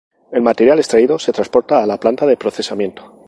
[0.31, 3.19] El material extraído se transporta a la planta de procesamiento.